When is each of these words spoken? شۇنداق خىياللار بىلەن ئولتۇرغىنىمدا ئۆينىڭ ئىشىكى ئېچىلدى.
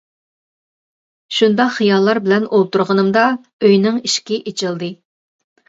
شۇنداق 1.39 1.69
خىياللار 1.75 2.21
بىلەن 2.29 2.49
ئولتۇرغىنىمدا 2.51 3.29
ئۆينىڭ 3.69 4.03
ئىشىكى 4.03 4.43
ئېچىلدى. 4.53 4.93